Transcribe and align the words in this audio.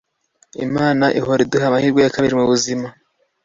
imana 0.65 1.05
ihora 1.19 1.39
iduha 1.45 1.65
amahirwe 1.69 1.99
ya 2.01 2.13
kabiri 2.15 2.33
mubuzima 2.39 2.87